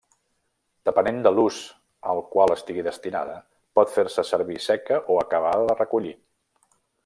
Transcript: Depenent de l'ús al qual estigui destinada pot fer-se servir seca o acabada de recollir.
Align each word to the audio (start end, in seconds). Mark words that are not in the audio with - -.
Depenent 0.87 1.19
de 1.27 1.31
l'ús 1.39 1.59
al 2.13 2.21
qual 2.31 2.53
estigui 2.55 2.85
destinada 2.89 3.37
pot 3.81 3.95
fer-se 3.99 4.27
servir 4.33 4.59
seca 4.71 4.99
o 5.13 5.19
acabada 5.27 5.71
de 5.73 5.81
recollir. 5.85 6.17